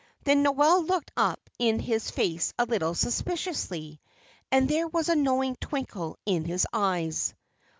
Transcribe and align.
Then 0.23 0.41
Noel 0.41 0.81
looked 0.83 1.11
up 1.15 1.47
in 1.59 1.77
his 1.77 2.09
face 2.09 2.55
a 2.57 2.65
little 2.65 2.95
suspiciously, 2.95 4.01
and 4.51 4.67
there 4.67 4.87
was 4.87 5.09
a 5.09 5.15
knowing 5.15 5.55
twinkle 5.61 6.17
in 6.25 6.43
his 6.43 6.65
eyes. 6.73 7.35